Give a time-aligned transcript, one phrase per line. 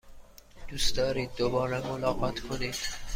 [0.67, 2.75] دوست دارید دوباره ملاقات کنید؟